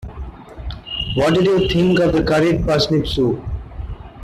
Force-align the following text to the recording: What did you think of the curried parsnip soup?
What 1.13 1.35
did 1.35 1.45
you 1.45 1.69
think 1.69 1.99
of 1.99 2.13
the 2.13 2.23
curried 2.23 2.65
parsnip 2.65 3.05
soup? 3.05 3.39